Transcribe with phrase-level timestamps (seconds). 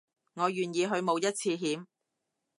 [0.33, 1.85] 我願意去冒一次險